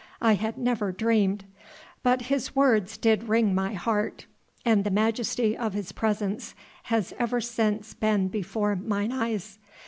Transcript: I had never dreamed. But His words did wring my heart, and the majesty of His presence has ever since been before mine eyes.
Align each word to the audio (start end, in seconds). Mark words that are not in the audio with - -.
I 0.23 0.33
had 0.33 0.57
never 0.57 0.91
dreamed. 0.91 1.45
But 2.01 2.23
His 2.23 2.55
words 2.55 2.97
did 2.97 3.29
wring 3.29 3.53
my 3.53 3.75
heart, 3.75 4.25
and 4.65 4.83
the 4.83 4.89
majesty 4.89 5.55
of 5.55 5.73
His 5.73 5.91
presence 5.91 6.55
has 6.85 7.13
ever 7.19 7.39
since 7.39 7.93
been 7.93 8.27
before 8.27 8.75
mine 8.75 9.11
eyes. 9.11 9.59